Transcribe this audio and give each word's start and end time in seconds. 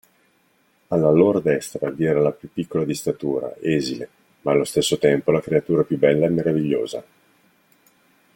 Alla 0.87 1.11
loro 1.11 1.39
destra 1.41 1.91
vi 1.91 2.05
era 2.05 2.19
la 2.19 2.31
più 2.31 2.51
piccola 2.51 2.83
di 2.85 2.95
statura, 2.95 3.53
esile, 3.61 4.09
ma 4.41 4.51
allo 4.53 4.63
stesso 4.63 4.97
tempo 4.97 5.29
la 5.29 5.41
creatura 5.41 5.83
più 5.83 5.99
bella 5.99 6.25
e 6.25 6.29
meravigliosa. 6.29 7.05